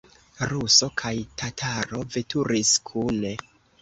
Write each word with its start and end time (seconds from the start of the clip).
Ruso 0.53 0.87
kaj 1.01 1.11
tataro 1.41 2.01
veturis 2.17 2.73
kune. 2.91 3.37